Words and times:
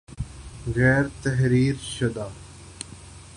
غیر 0.75 1.05
تحریر 1.23 1.75
شدہ 1.97 2.27